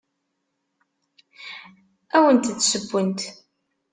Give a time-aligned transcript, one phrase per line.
[2.15, 3.21] Ad awent-d-ssewwent.